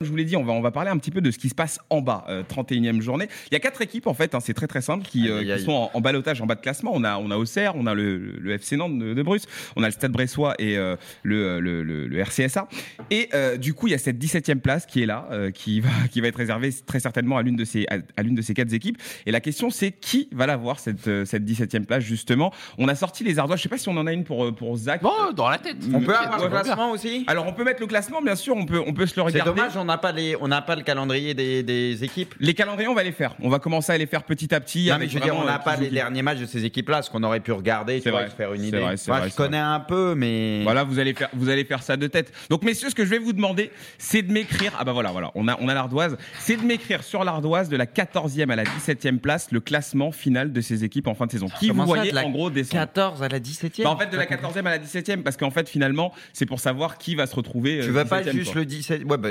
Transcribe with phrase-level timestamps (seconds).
[0.00, 1.48] Je vous l'ai dit, on va, on va parler un petit peu de ce qui
[1.48, 3.28] se passe en bas, euh, 31e journée.
[3.48, 5.52] Il y a quatre équipes en fait, hein, c'est très très simple, qui, euh, Aïe,
[5.52, 6.90] aïe, qui sont en, en balotage, en bas de classement.
[6.94, 9.46] On a, on a Auxerre, on a le, le FC Nantes de, de Bruce,
[9.76, 12.66] on a le Stade Bressois et euh, le, le, le- le RCSA.
[13.12, 15.78] Et euh, du coup, il y a cette 17e place qui est là, euh, qui,
[15.78, 18.42] va, qui va être réservée très certainement à l'une de ces, à, à l'une de
[18.42, 18.98] ces quatre équipes.
[19.26, 22.52] Et la question c'est qui va l'avoir cette, euh, cette 17e place justement?
[22.78, 24.50] On a sorti les ardoises, je sais pas si on en a une pour, euh,
[24.52, 25.02] pour Zach.
[25.02, 25.76] Bon, dans la tête.
[25.94, 27.22] On peut avoir le classement aussi?
[27.28, 29.38] Alors on peut mettre le classement, bien sûr, on peut, on peut se le C'est
[29.40, 29.60] regarder.
[29.60, 32.34] dommage, on n'a pas, les- on n'a pas le calendrier des, des équipes.
[32.40, 33.34] Les calendriers, on va les faire.
[33.40, 34.86] On va commencer à les faire petit à petit.
[34.88, 36.64] Non, avec mais je veux dire, on n'a euh, pas les derniers matchs de ces
[36.64, 38.78] équipes-là, ce qu'on aurait pu regarder, C'est tu vois, faire une c'est idée.
[38.80, 40.62] vrai, c'est Moi, vrai, je connais un peu, mais.
[40.62, 42.32] Voilà, vous allez faire, vous allez faire ça de tête.
[42.50, 44.72] Donc, messieurs, ce que je vais vous demander, c'est de m'écrire.
[44.78, 46.16] Ah bah voilà, voilà, on a, on a l'ardoise.
[46.38, 50.52] C'est de m'écrire sur l'ardoise de la 14e à la 17e place le classement final
[50.52, 51.46] de ces équipes en fin de saison.
[51.60, 53.90] Qui Comment vous ça, voyez de la en gros descendre 14 à la 17e Bah,
[53.90, 56.98] en fait, de la 14e à la 17e, parce qu'en fait, finalement, c'est pour savoir
[56.98, 57.80] qui va se retrouver.
[57.80, 58.60] Tu euh, veux pas 17e, juste quoi.
[58.60, 59.28] le 17 Ouais, bah.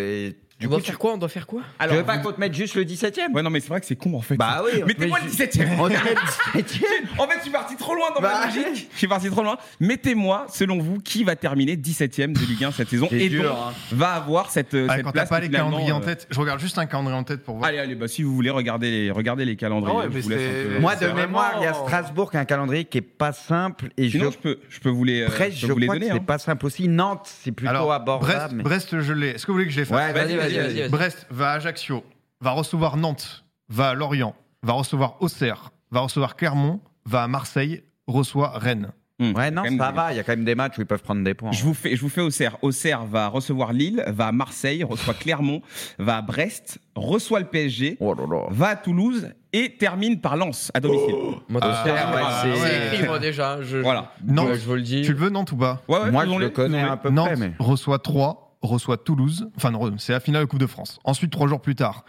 [0.64, 0.88] Du on coup, doit tu...
[0.92, 1.62] faire quoi On doit faire quoi?
[1.62, 3.80] Tu Alors, veux pas qu'on te mette juste le 17e Ouais, non, mais c'est vrai
[3.80, 4.36] que c'est con en fait.
[4.36, 4.82] Bah oui.
[4.88, 5.68] Mettez-moi met le ju- 17e.
[5.80, 6.84] On te met le 17e
[7.20, 8.90] En fait, je suis parti trop loin dans Bah, ma logique.
[8.94, 9.58] Je suis parti trop loin.
[9.80, 13.44] Mettez-moi, selon vous, qui va terminer 17ème de Ligue 1 cette saison C'est et dur,
[13.44, 13.74] donc hein.
[13.92, 16.02] va avoir cette, euh, Ah, cette quand t'as place pas qui, les finalement, calendriers en
[16.02, 17.70] euh, tête, je regarde juste un calendrier en tête pour voir.
[17.70, 19.94] Allez, allez, bah, si vous voulez regarder les, regardez les calendriers.
[19.96, 21.68] Ah ouais, je mais vous laisse c'est- un peu- Moi, c'est de mémoire, il y
[21.68, 24.60] a vraiment- Strasbourg qui a un calendrier qui est pas simple et je je peux,
[24.70, 26.12] je peux vous les, euh, Brest, je je peux vous les crois que donner.
[26.14, 26.24] c'est hein.
[26.26, 26.88] pas simple aussi.
[26.88, 28.32] Nantes, c'est plutôt Alors, abordable.
[28.34, 29.30] Brest, mais- Brest, je l'ai.
[29.30, 29.98] Est-ce que vous voulez que je les fasse?
[29.98, 30.53] Ouais, vas-y, vas-y, vas-y.
[30.58, 30.90] Vas-y.
[30.90, 32.04] Brest va à Ajaccio,
[32.42, 37.84] va recevoir Nantes, va à Lorient, va recevoir Auxerre, va recevoir Clermont, va à Marseille,
[38.08, 38.92] reçoit Rennes.
[39.20, 40.08] Hum, Ouais, non, ça des- va.
[40.12, 41.52] Il y a quand même des matchs où ils peuvent prendre des points.
[41.52, 42.58] Je vous fais, je vous fais Auxerre.
[42.64, 45.62] Auxerre va recevoir Lille, va à Marseille, reçoit Clermont,
[46.00, 48.48] va à Brest, reçoit le PSG, Oh là là.
[48.50, 51.14] va à Toulouse et termine par Lens à domicile.
[51.48, 53.62] Moi, Ah, c'est- ouais, c'est- c'est écrit, moi, déjà.
[53.62, 54.12] Je, Voilà.
[54.28, 55.04] je- Nantes, ouais, je vous le dis.
[55.04, 57.28] Tu le veux, Nantes ou pas Ouais, ouais, Moi, je le connais un peu Nantes
[57.28, 57.54] près, mais.
[57.60, 59.50] reçoit 3, reçoit Toulouse.
[59.56, 61.00] Enfin, non, c'est la finale de Coupe de France.
[61.04, 62.04] Ensuite, trois jours plus tard,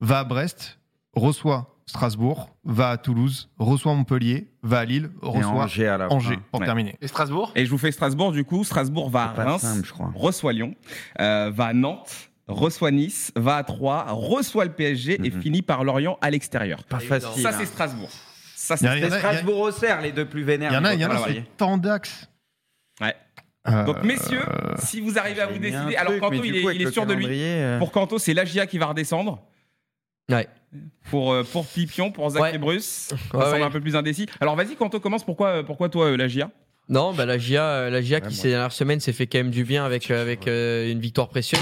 [0.00, 0.78] va à Brest,
[1.14, 6.12] reçoit Strasbourg, va à Toulouse, reçoit Montpellier, va à Lille, Et reçoit Angers à la
[6.12, 6.42] Angers fin.
[6.50, 6.66] pour Ouais.
[6.66, 6.96] terminer.
[7.00, 7.52] Et Strasbourg?
[7.54, 8.62] Et je vous fais Strasbourg du coup.
[8.64, 10.10] Strasbourg va à Reims, simple, je crois.
[10.14, 10.74] reçoit Lyon,
[11.20, 15.40] euh, va à Nantes, reçoit Nice, va à Troyes, reçoit le PSG et Mhm.
[15.42, 16.82] finit par Lorient à l'extérieur.
[16.84, 17.40] Pas facile.
[17.42, 17.52] Ça hein.
[17.58, 18.10] c'est Strasbourg.
[18.54, 20.72] Ça c'est Strasbourg-Auxerre, les deux plus vénères.
[20.72, 22.22] Il y en a, il y en a, c'est tant d'axes.
[22.22, 22.26] Ouais.
[22.26, 22.35] Euh,
[23.86, 24.42] Donc messieurs,
[24.78, 27.14] si vous arrivez à vous décider, alors Kanto il est, coup, il est sûr de
[27.14, 27.26] lui.
[27.30, 29.42] euh, Pour Kanto, c'est l'Agia qui va redescendre.
[30.30, 30.48] Ouais.
[31.10, 32.54] Pour, euh, pour Pipion, pour Zach Ouais.
[32.54, 34.26] et Bruce, ça Ouais, semble un peu plus indécis.
[34.40, 35.24] Alors vas-y Kanto, commence.
[35.24, 36.50] Pourquoi, euh, pourquoi toi euh, l'Agia
[36.88, 39.50] Non, bah, la GIA, euh, la GIA qui ces dernières semaines s'est fait quand même
[39.50, 41.60] du bien avec, euh, avec euh, une victoire précieuse.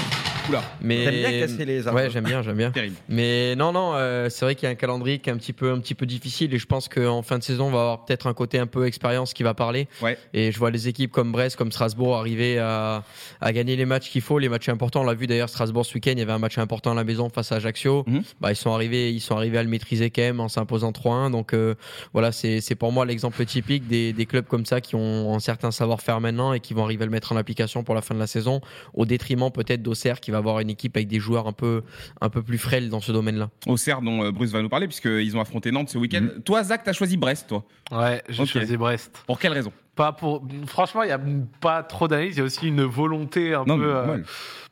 [0.81, 1.05] Mais...
[1.05, 2.01] T'aimes bien casser les arbres.
[2.01, 2.71] Ouais, j'aime bien, j'aime bien.
[2.71, 2.97] terrible.
[3.09, 5.53] Mais non, non, euh, c'est vrai qu'il y a un calendrier qui est un petit
[5.53, 8.05] peu, un petit peu difficile et je pense qu'en fin de saison, on va avoir
[8.05, 9.89] peut-être un côté un peu expérience qui va parler.
[10.03, 10.19] Ouais.
[10.33, 13.05] Et je vois les équipes comme Brest, comme Strasbourg arriver à,
[13.41, 15.03] à gagner les matchs qu'il faut, les matchs importants.
[15.03, 17.05] On l'a vu d'ailleurs Strasbourg ce week-end, il y avait un match important à la
[17.05, 18.05] maison face à Ajaccio.
[18.07, 18.23] Mhm.
[18.41, 21.31] Bah, ils sont arrivés, ils sont arrivés à le maîtriser quand même en s'imposant 3-1.
[21.31, 21.75] Donc euh,
[22.13, 25.41] voilà, c'est c'est pour moi l'exemple typique des, des clubs comme ça qui ont un
[25.41, 28.15] certain savoir-faire maintenant et qui vont arriver à le mettre en application pour la fin
[28.15, 28.61] de la saison,
[28.95, 31.83] au détriment peut-être d'Auxerre qui va avoir une équipe avec des joueurs un peu,
[32.21, 33.51] un peu plus frêles dans ce domaine-là.
[33.67, 36.27] Auxerre dont euh, Bruce va nous parler puisqu'ils ont affronté Nantes ce week-end.
[36.45, 37.65] Toi Zach, t'as choisi Brest toi.
[37.93, 39.23] Ouais, j'ai choisi Brest.
[39.27, 39.73] Pour quelle raison?
[39.97, 40.43] Pas pour...
[40.67, 41.21] Franchement, il n'y a
[41.61, 42.35] pas trop d'analyse.
[42.35, 44.19] Il y a aussi une volonté un Non, peu euh,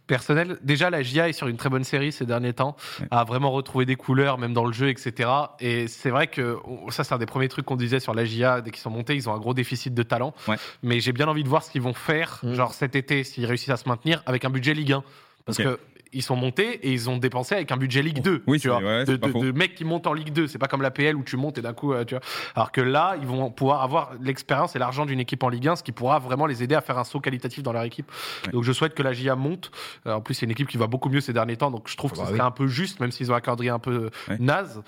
[0.09, 0.59] personnelle.
[0.65, 3.07] Déjà, la GIA est sur une très bonne série ces derniers temps, Ouais.
[3.13, 5.29] a vraiment retrouvé des couleurs, même dans le jeu, etc.
[5.61, 8.25] Et c'est vrai que on- ça, c'est un des premiers trucs qu'on disait sur la
[8.25, 9.15] GIA dès qu'ils sont montés.
[9.15, 10.35] Ils ont un gros déficit de talent.
[10.49, 10.57] Ouais.
[10.83, 12.55] Mais j'ai bien envie de voir ce qu'ils vont faire, Mm.
[12.55, 15.05] genre cet été, s'ils réussissent à se maintenir avec un budget Ligue 1.
[15.45, 15.65] Parce Ok.
[15.67, 15.81] que
[16.13, 18.43] ils sont montés et ils ont dépensé avec un budget Ligue 2.
[18.47, 20.47] Oui, tu vois, ouais, de, mecs qui montent en Ligue 2.
[20.47, 22.23] C'est pas comme la PL où tu montes et d'un coup, euh, tu vois.
[22.55, 25.77] Alors que là, ils vont pouvoir avoir l'expérience et l'argent d'une équipe en Ligue 1,
[25.77, 28.11] ce qui pourra vraiment les aider à faire un saut qualitatif dans leur équipe.
[28.47, 28.53] Ouais.
[28.53, 29.71] Donc je souhaite que la GIA monte.
[30.07, 31.97] Euh, en plus, c'est une équipe qui va beaucoup mieux ces derniers temps, donc je
[31.97, 32.37] trouve que Bah ce oui.
[32.39, 34.37] serait un peu juste, même s'ils ont un calendrier un peu Ouais.
[34.39, 34.83] naze.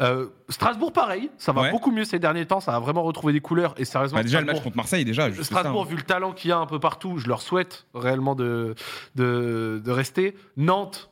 [0.00, 2.60] Euh, Strasbourg, pareil, ça va beaucoup mieux ces derniers temps.
[2.60, 4.18] Ça a vraiment retrouvé des couleurs et sérieusement.
[4.18, 5.30] Bah, Déjà le match contre Marseille déjà.
[5.42, 5.90] Strasbourg, ça, hein.
[5.90, 8.74] vu le talent qu'il y a un peu partout, je leur souhaite réellement de,
[9.14, 10.34] de, de rester.
[10.58, 11.08] Nantes,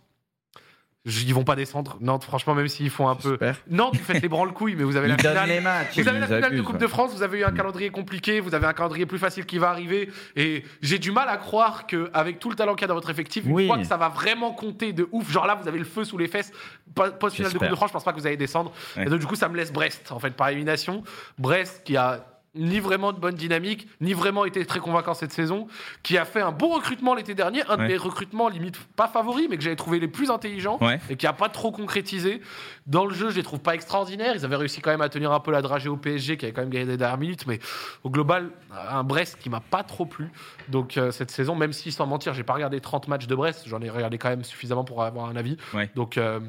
[1.06, 1.98] ils vont pas descendre.
[2.00, 3.38] Nantes, franchement, même s'ils font un peu.
[3.70, 5.48] Nantes, vous faites les branle-couilles, mais vous avez la finale.
[5.48, 5.96] les matchs.
[5.96, 6.62] Vous avez la finale de.
[6.62, 9.46] Coupe de France, vous avez eu un calendrier compliqué, vous avez un calendrier plus facile
[9.46, 10.10] qui va arriver.
[10.34, 13.10] Et j'ai du mal à croire qu'avec tout le talent qu'il y a dans votre
[13.10, 13.66] effectif, une Oui.
[13.68, 16.18] fois que ça va vraiment compter de ouf, genre là, vous avez le feu sous
[16.18, 16.50] les fesses,
[16.94, 18.72] post-finale de Coupe de France, je pense pas que vous allez descendre.
[18.96, 19.04] Ouais.
[19.04, 21.04] Et donc, du coup, ça me laisse Brest, en fait, par élimination.
[21.38, 25.66] Brest qui a ni vraiment de bonne dynamique, ni vraiment été très convaincant cette saison,
[26.02, 27.88] qui a fait un bon recrutement l'été dernier, un de Ouais.
[27.88, 30.98] mes recrutements limite pas favoris, mais que j'avais trouvé les plus intelligents, Ouais.
[31.10, 32.40] et qui a pas trop concrétisé.
[32.86, 34.32] Dans le jeu, je les trouve pas extraordinaires.
[34.34, 36.52] Ils avaient réussi quand même à tenir un peu la dragée au PSG, qui avait
[36.54, 37.58] quand même gagné des dernières minutes, mais
[38.04, 38.50] au global,
[38.90, 40.30] un Brest qui m'a pas trop plu.
[40.68, 43.64] Donc euh, cette saison, même si sans mentir, j'ai pas regardé 30 matchs de Brest,
[43.66, 45.56] j'en ai regardé quand même suffisamment pour avoir un avis.
[45.74, 45.90] Ouais.
[45.94, 46.40] Donc euh,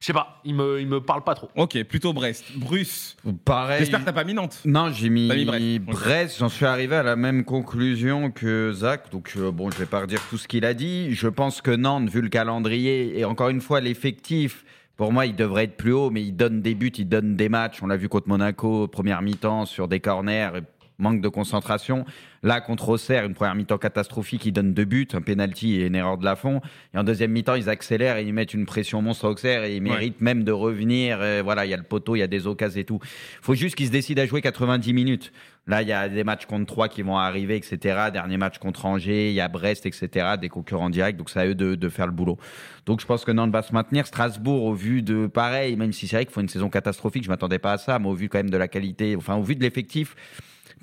[0.00, 1.48] je sais pas, il me, il me parle pas trop.
[1.56, 2.44] Ok, plutôt Brest.
[2.56, 3.16] Bruce.
[3.44, 3.80] Pareil.
[3.80, 4.60] J'espère que t'as pas mis Nantes.
[4.64, 6.00] Non, j'ai mis, T'as mis Brest.
[6.00, 6.38] Brest.
[6.38, 9.10] J'en suis arrivé à la même conclusion que Zach.
[9.10, 11.14] Donc, euh, bon, je vais pas redire tout ce qu'il a dit.
[11.14, 14.64] Je pense que Nantes, vu le calendrier, et encore une fois, l'effectif,
[14.96, 17.48] pour moi, il devrait être plus haut, mais il donne des buts, il donne des
[17.48, 17.82] matchs.
[17.82, 20.60] On l'a vu contre Monaco, première mi-temps, sur des corners, et
[20.98, 22.04] manque de concentration.
[22.42, 25.94] Là, contre Auxerre, une première mi-temps catastrophique, ils donnent deux buts, un penalty et une
[25.94, 26.60] erreur de la fond.
[26.94, 29.76] Et en deuxième mi-temps, ils accélèrent et ils mettent une pression monstre à Auxerre et
[29.76, 31.22] ils méritent même de revenir.
[31.22, 32.98] Et voilà, il y a le poteau, il y a des occasions et tout.
[33.42, 35.32] faut juste qu'ils se décident à jouer 90 minutes.
[35.66, 38.08] Là, il y a des matchs contre Troyes qui vont arriver, etc.
[38.10, 40.36] Dernier match contre Angers, il y a Brest, etc.
[40.40, 42.38] Des concurrents directs, donc c'est à eux de, de faire le boulot.
[42.86, 44.06] Donc je pense que Nantes va se maintenir.
[44.06, 47.28] Strasbourg, au vu de pareil, même si c'est vrai qu'il faut une saison catastrophique, je
[47.28, 49.56] m'attendais pas à ça, mais au vu quand même de la qualité, enfin au vu
[49.56, 50.16] de l'effectif,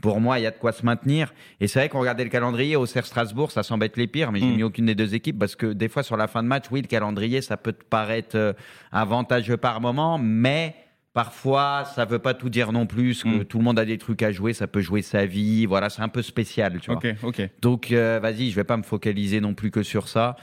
[0.05, 1.33] pour moi, il y a de quoi se maintenir.
[1.59, 4.39] Et c'est vrai qu'on regardait le calendrier, au Strasbourg, ça semble être les pires, mais
[4.39, 4.55] j'ai Mm.
[4.55, 6.81] mis aucune des deux équipes parce que des fois, sur la fin de match, oui,
[6.83, 8.53] le calendrier, ça peut te paraître euh,
[8.91, 10.75] avantageux par moment, mais
[11.15, 13.45] parfois, ça veut pas tout dire non plus, que Mm.
[13.45, 15.65] tout le monde a des trucs à jouer, ça peut jouer sa vie.
[15.65, 16.97] Voilà, c'est un peu spécial, tu vois.
[16.97, 17.49] Ok, ok.
[17.61, 20.35] Donc, euh, vas-y, je vais pas me focaliser non plus que sur ça.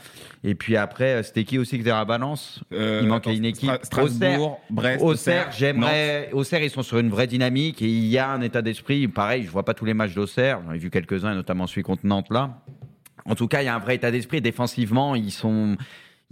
[0.43, 3.45] Et puis après, euh, c'était qui aussi que la balance Euh, Il manquait attends, une
[3.45, 3.69] équipe.
[3.71, 5.05] Stra- Strasbourg, Brest.
[5.05, 6.31] Auxerre, j'aimerais.
[6.33, 9.07] Auxerre, ils sont sur une vraie dynamique et il y a un état d'esprit.
[9.09, 10.61] Pareil, je vois pas tous les matchs d'Auxerre.
[10.67, 12.59] J'en ai vu quelques-uns, notamment celui contre Nantes là.
[13.27, 14.41] En tout cas, il y a un vrai état d'esprit.
[14.41, 15.77] Défensivement, ils sont.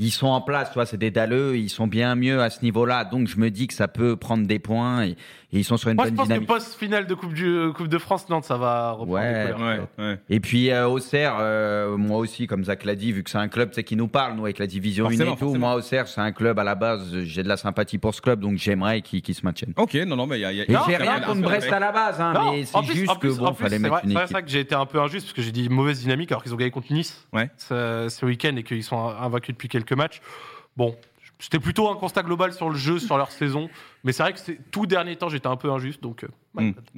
[0.02, 2.62] Ils sont en place, tu vois, c'est des dalleux, ils sont bien mieux à ce
[2.62, 3.04] niveau-là.
[3.04, 5.16] Donc je me dis que ça peut prendre des points et, et
[5.58, 6.48] ils sont sur une Moi, je bonne pense que dynamique.
[6.48, 9.46] post-finale de Coupe, du, coupe de France, Nantes, ça va reprendre Ouais.
[9.46, 9.88] des couleurs.
[9.98, 10.18] Ouais, ouais.
[10.30, 13.48] Et puis euh, Auxerre, euh, moi aussi, comme Zach l'a dit, vu que c'est un
[13.48, 15.66] club c'est qui nous parle, nous, avec la division 1 Forcément, et tout, forcément.
[15.68, 18.40] moi, Auxerre, c'est un club à la base, j'ai de la sympathie pour ce club,
[18.40, 19.74] donc j'aimerais qu'il qu'il se maintienne.
[19.76, 20.52] Ok, non, non, mais il y a.
[20.52, 23.18] y a- Et j'ai rien contre Brest à la base, hein, Non, mais c'est juste
[23.20, 24.98] plus- que bon, plus, fallait mettre vrai- une C'est vrai que j'ai été un peu
[24.98, 27.26] injuste parce que j'ai dit mauvaise dynamique alors qu'ils ont gagné contre Nice
[27.58, 30.20] ce week-end et qu'ils sont invaincus depuis quelques matchs.
[30.76, 30.96] Bon,
[31.38, 33.68] c'était plutôt un constat global sur le jeu, sur leur saison.
[34.04, 36.02] Mais c'est vrai que tout dernier temps, j'étais un peu injuste.
[36.02, 36.72] Donc, Hmm.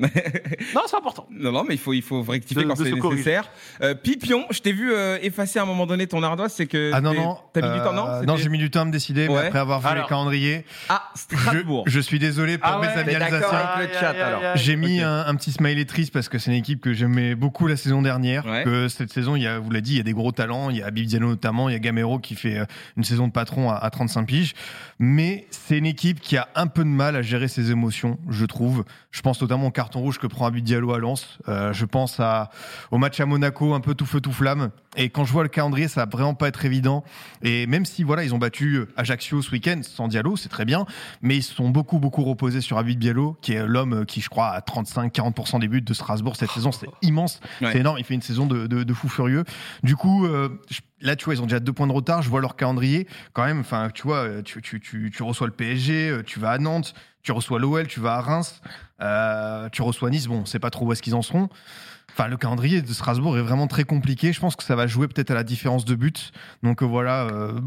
[0.74, 1.26] non, c'est important.
[1.30, 3.50] Non, non, mais il faut, il faut rectifier De- quand de c'est nécessaire.
[3.82, 6.90] Euh, Pipion, je t'ai vu euh, effacer à un moment donné ton ardoise, c'est que.
[6.94, 7.36] Ah non, non.
[7.52, 8.06] T'as mis du temps, non?
[8.08, 10.04] Euh, Non, j'ai mis du temps à me décider, mais après avoir vu Alors.
[10.04, 11.84] les calendriers, Ah, Strasbourg.
[11.86, 14.54] je, je suis désolé pour Ah mes ouais, amis t'es d'accord alsaciens.
[14.54, 17.66] J'ai mis un, un petit smiley triste parce que c'est une équipe que j'aimais beaucoup
[17.66, 18.46] la saison dernière.
[18.46, 18.64] Ouais.
[18.64, 20.70] Que cette saison, il y a, vous l'avez dit, il y a des gros talents.
[20.70, 22.64] Il y a Bibiano notamment, il y a Gamero qui fait euh,
[22.96, 24.54] une saison de patron à, à 35 piges.
[24.98, 28.46] Mais c'est une équipe qui a un peu de mal à gérer ses émotions, je
[28.46, 28.84] trouve.
[29.12, 31.38] Je pense notamment au carton rouge que prend Abid Diallo à Lens.
[31.46, 32.48] Euh, je pense à,
[32.90, 34.70] au match à Monaco, un peu tout feu tout flamme.
[34.96, 37.04] Et quand je vois le calendrier, ça va vraiment pas être évident.
[37.42, 40.86] Et même si voilà, ils ont battu Ajaccio ce week-end sans Diallo, c'est très bien.
[41.20, 44.22] Mais ils se sont beaucoup beaucoup reposés sur Abid Diallo, qui est l'homme euh, qui,
[44.22, 46.72] je crois, a 35-40% des buts de Strasbourg cette saison.
[46.72, 47.70] C'est immense, Ouais.
[47.72, 47.98] c'est énorme.
[47.98, 49.44] Il fait une saison de, de, de fou furieux.
[49.82, 52.22] Du coup, euh, je- là, tu vois, ils ont déjà deux points de retard.
[52.22, 53.60] Je vois leur calendrier quand même.
[53.60, 56.58] Enfin, tu vois, euh, tu, tu, tu, tu reçois le PSG, euh, tu vas à
[56.58, 58.62] Nantes, tu reçois l'OL, tu vas à Reims,
[59.00, 60.26] euh, tu reçois Nice.
[60.26, 61.48] Bon, on sait pas trop où est-ce qu'ils en seront.
[62.14, 64.34] Enfin, le calendrier de Strasbourg est vraiment très compliqué.
[64.34, 66.32] Je pense que ça va jouer peut-être à la différence de but.
[66.62, 67.58] Donc euh, voilà, euh,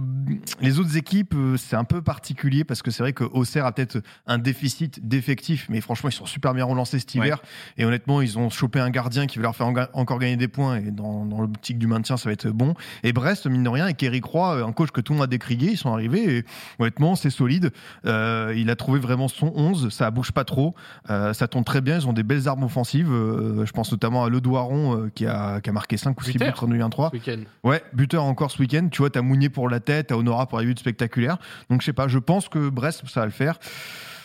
[0.61, 3.71] les autres équipes, euh, c'est un peu particulier parce que c'est vrai que Auxerre a
[3.71, 7.41] peut-être un déficit d'effectifs, mais franchement, ils sont super bien relancés cet hiver.
[7.77, 10.77] Et honnêtement, ils ont chopé un gardien qui va leur faire encore gagner des points.
[10.77, 12.75] Et dans, dans l'optique du maintien, ça va être bon.
[13.01, 15.27] Et Brest, mine de rien, avec Eric Roy, un coach que tout le monde a
[15.27, 16.37] décrié, ils sont arrivés.
[16.37, 16.45] Et
[16.77, 17.71] honnêtement, c'est solide.
[18.05, 19.89] Euh, il a trouvé vraiment son 11.
[19.89, 20.75] Ça bouge pas trop.
[21.09, 21.97] Euh, ça tombe très bien.
[21.97, 23.11] Ils ont des belles armes offensives.
[23.11, 26.23] Euh, je pense notamment à Le Doiron euh, qui, a, qui a marqué 5 ou
[26.23, 27.09] 6 buts en 2003.
[27.09, 27.41] Ce week-end.
[27.63, 28.89] Ouais, buteur encore ce week-end.
[28.91, 31.39] Tu vois, t'as Mounier pour la tête, t'as Honora pour les buts spectaculaires.
[31.71, 33.57] Donc je sais pas, je pense que Brest, ça va le faire.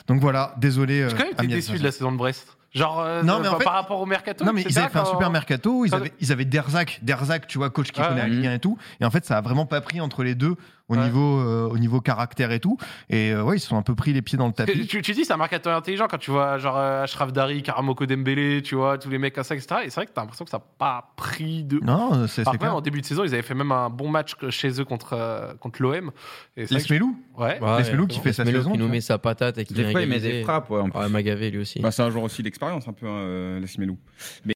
[0.08, 1.08] Donc voilà, désolé.
[1.08, 2.54] J'ai quand même été déçu de la saison de Brest.
[2.72, 4.44] Genre, euh, Non, mais en par fait- par rapport au mercato.
[4.44, 5.84] Non, mais ils avaient fait un super mercato.
[5.84, 8.28] Ils avaient, ils avaient Derzac, Derzac, tu vois, coach qui Ouais, connaît la.
[8.28, 8.78] Ligue 1 et tout.
[9.00, 10.54] Et en fait, ça a vraiment pas pris entre les deux
[10.90, 11.04] au Ouais.
[11.04, 12.76] niveau, euh, au niveau caractère et tout.
[13.08, 14.86] Et euh, ouais, ils se sont un peu pris les pieds dans le tapis.
[14.86, 18.04] Tu, tu dis, c'est un marketeur intelligent quand tu vois genre euh, Ashraf Dari, Karamoko
[18.06, 19.68] Dembélé, tu vois, tous les mecs comme ça, etc.
[19.84, 21.78] Et c'est vrai que t'as l'impression que ça n'a pas pris de.
[21.82, 24.34] Non, c'est que même en début de saison, ils avaient fait même un bon match
[24.50, 26.10] chez eux contre, euh, contre l'OM.
[26.56, 27.58] Vrai que- Lesmelou Ouais.
[27.60, 30.02] Ouais, Lesmelou qui fait sa saison, qui nous met sa patate et qui Des fois,
[30.02, 30.98] il met des frappes, ouais, en plus.
[30.98, 31.78] Ouais, m'a gavé lui aussi.
[31.80, 33.96] Bah, c'est un joueur aussi d'expérience, un peu, hein, euh, Lesmelou.
[34.44, 34.48] Mais